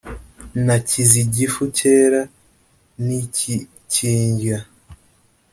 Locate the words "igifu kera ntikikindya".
1.25-4.57